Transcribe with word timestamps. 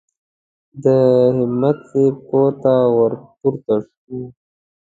د 0.83 0.85
همت 1.37 1.77
صاحب 1.89 2.15
کور 2.29 2.51
ته 2.63 2.73
ور 2.95 3.11
پورته 3.39 3.75
شوو. 3.93 4.21